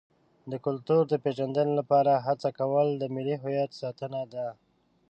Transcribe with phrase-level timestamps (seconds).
[0.51, 4.47] د کلتور د پیژندنې لپاره هڅه کول د ملي هویت ساتنه ده.